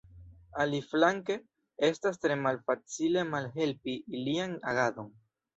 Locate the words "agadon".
4.73-5.17